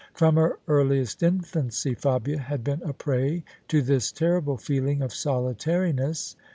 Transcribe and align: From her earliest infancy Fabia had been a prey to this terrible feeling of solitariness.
From 0.15 0.35
her 0.35 0.57
earliest 0.67 1.21
infancy 1.21 1.93
Fabia 1.93 2.39
had 2.39 2.63
been 2.63 2.81
a 2.81 2.91
prey 2.91 3.43
to 3.67 3.83
this 3.83 4.11
terrible 4.11 4.57
feeling 4.57 5.03
of 5.03 5.13
solitariness. 5.13 6.35